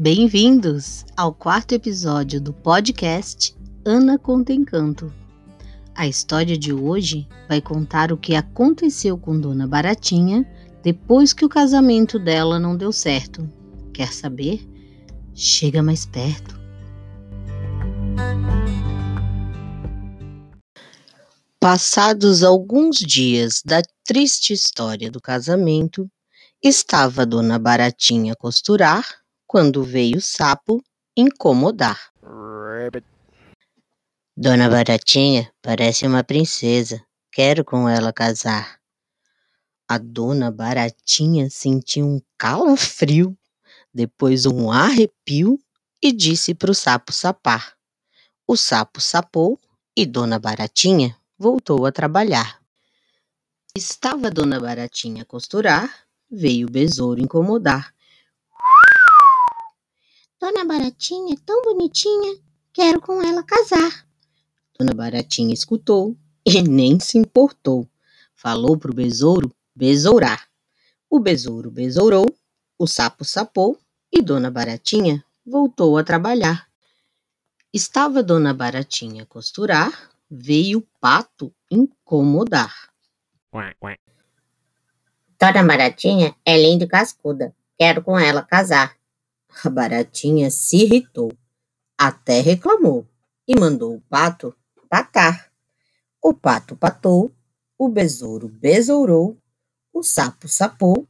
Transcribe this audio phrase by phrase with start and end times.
[0.00, 3.52] Bem-vindos ao quarto episódio do podcast
[3.84, 5.12] Ana Conta Encanto.
[5.92, 10.48] A história de hoje vai contar o que aconteceu com Dona Baratinha
[10.84, 13.50] depois que o casamento dela não deu certo.
[13.92, 14.64] Quer saber?
[15.34, 16.56] Chega mais perto.
[21.58, 26.08] Passados alguns dias da triste história do casamento,
[26.62, 29.04] estava Dona Baratinha costurar
[29.48, 30.84] quando veio o sapo
[31.16, 32.12] incomodar.
[34.36, 37.02] Dona Baratinha parece uma princesa.
[37.32, 38.78] Quero com ela casar.
[39.88, 43.36] A dona Baratinha sentiu um calafrio,
[43.92, 45.58] depois um arrepio
[46.02, 47.74] e disse para o sapo sapar.
[48.46, 49.58] O sapo sapou
[49.96, 52.62] e Dona Baratinha voltou a trabalhar.
[53.74, 55.90] Estava Dona Baratinha a costurar,
[56.30, 57.94] veio o besouro incomodar.
[60.40, 62.38] Dona Baratinha é tão bonitinha,
[62.72, 64.06] quero com ela casar.
[64.78, 67.88] Dona Baratinha escutou e nem se importou.
[68.36, 70.48] Falou pro besouro besourar.
[71.10, 72.26] O besouro besourou,
[72.78, 73.76] o sapo sapou
[74.12, 76.68] e Dona Baratinha voltou a trabalhar.
[77.72, 82.90] Estava Dona Baratinha a costurar, veio o pato incomodar.
[85.40, 88.97] Dona Baratinha é linda e cascuda, quero com ela casar.
[89.64, 91.32] A baratinha se irritou,
[91.96, 93.06] até reclamou
[93.46, 94.54] e mandou o pato
[94.88, 95.50] patar.
[96.22, 97.32] O pato patou,
[97.78, 99.36] o besouro besourou,
[99.92, 101.06] o sapo sapou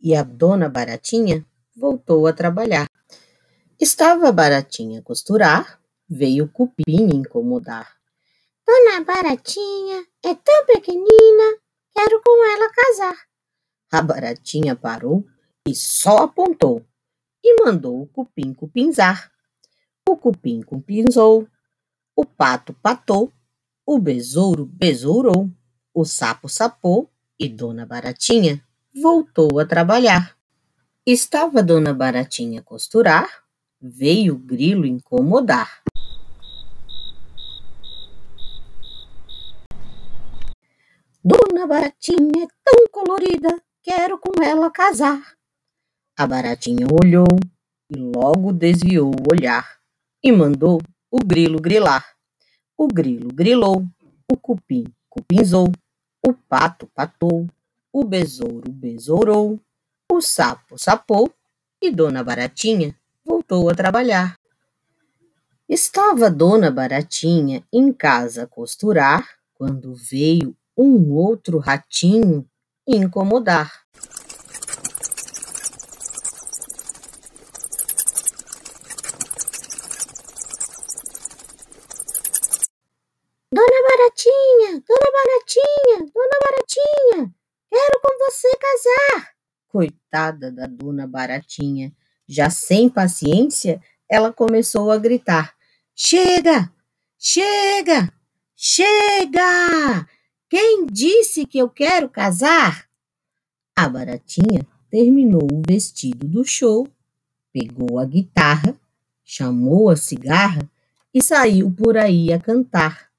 [0.00, 1.44] e a dona Baratinha
[1.76, 2.86] voltou a trabalhar.
[3.78, 7.96] Estava a Baratinha a costurar, veio o cupim incomodar.
[8.66, 11.58] Dona Baratinha é tão pequenina,
[11.94, 13.16] quero com ela casar.
[13.92, 15.24] A Baratinha parou
[15.66, 16.84] e só apontou
[17.42, 19.30] e mandou o cupim cupinzar.
[20.08, 21.46] O cupim cupinzou,
[22.14, 23.32] o pato patou,
[23.86, 25.50] o besouro besourou,
[25.94, 28.62] o sapo sapou e Dona Baratinha
[28.94, 30.36] voltou a trabalhar.
[31.06, 33.28] Estava Dona Baratinha a costurar,
[33.80, 35.82] veio o grilo incomodar.
[41.24, 45.39] Dona Baratinha é tão colorida, quero com ela casar.
[46.16, 47.38] A baratinha olhou
[47.90, 49.78] e logo desviou o olhar
[50.22, 52.14] e mandou o grilo grilar.
[52.76, 53.86] O grilo grilou,
[54.30, 55.72] o cupim cupinzou,
[56.24, 57.46] o pato patou,
[57.92, 59.58] o besouro besourou,
[60.10, 61.32] o sapo sapou
[61.82, 62.94] e Dona Baratinha
[63.24, 64.38] voltou a trabalhar.
[65.68, 72.48] Estava Dona Baratinha em casa a costurar quando veio um outro ratinho
[72.86, 73.70] incomodar.
[83.52, 87.34] Dona Baratinha, Dona Baratinha,
[87.68, 89.30] quero com você casar.
[89.68, 91.92] Coitada da Dona Baratinha,
[92.26, 95.54] já sem paciência, ela começou a gritar:
[95.94, 96.72] Chega!
[97.18, 98.12] Chega!
[98.56, 100.08] Chega!
[100.48, 102.88] Quem disse que eu quero casar?
[103.76, 106.88] A Baratinha terminou o vestido do show,
[107.52, 108.74] pegou a guitarra,
[109.22, 110.68] chamou a cigarra
[111.12, 113.10] e saiu por aí a cantar.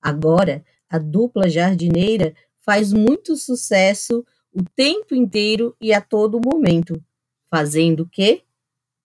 [0.00, 7.02] Agora, a dupla jardineira faz muito sucesso o tempo inteiro e a todo momento.
[7.50, 8.42] Fazendo o quê?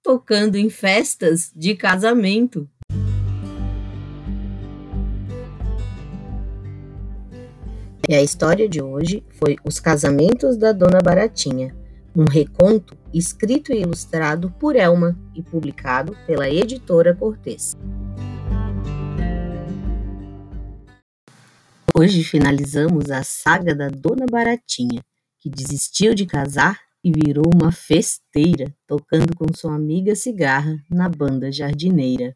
[0.03, 2.69] Tocando em festas de casamento.
[8.07, 11.75] E a história de hoje foi Os Casamentos da Dona Baratinha,
[12.15, 17.75] um reconto escrito e ilustrado por Elma e publicado pela editora Cortez.
[22.01, 25.03] Hoje finalizamos a saga da Dona Baratinha,
[25.37, 31.51] que desistiu de casar e virou uma festeira, tocando com sua amiga Cigarra na banda
[31.51, 32.33] jardineira.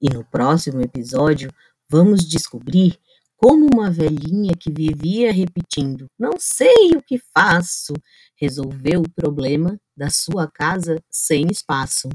[0.00, 1.52] E no próximo episódio
[1.90, 2.96] vamos descobrir
[3.36, 7.94] como uma velhinha que vivia repetindo: Não sei o que faço,
[8.36, 12.08] resolveu o problema da sua casa sem espaço.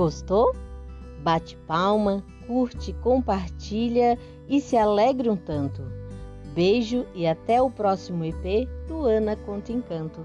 [0.00, 0.56] Gostou?
[1.22, 4.18] Bate palma, curte, compartilha
[4.48, 5.82] e se alegre um tanto.
[6.54, 10.24] Beijo e até o próximo EP do Ana Conta Encanto.